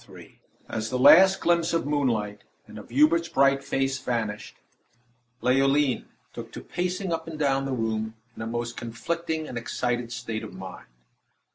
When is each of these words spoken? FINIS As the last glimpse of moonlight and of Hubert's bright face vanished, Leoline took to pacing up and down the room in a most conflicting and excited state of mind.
FINIS 0.07 0.31
As 0.67 0.89
the 0.89 0.97
last 0.97 1.39
glimpse 1.41 1.73
of 1.75 1.85
moonlight 1.85 2.43
and 2.65 2.79
of 2.79 2.89
Hubert's 2.89 3.29
bright 3.29 3.63
face 3.63 3.99
vanished, 3.99 4.55
Leoline 5.41 6.05
took 6.33 6.51
to 6.53 6.61
pacing 6.61 7.13
up 7.13 7.27
and 7.27 7.37
down 7.37 7.65
the 7.65 7.71
room 7.71 8.15
in 8.35 8.41
a 8.41 8.47
most 8.47 8.75
conflicting 8.75 9.47
and 9.47 9.59
excited 9.59 10.11
state 10.11 10.43
of 10.43 10.55
mind. 10.55 10.87